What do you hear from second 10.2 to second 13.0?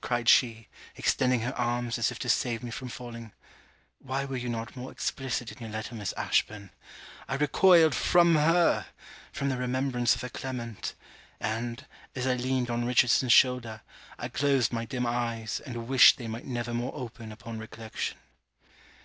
her Clement and, as I leaned on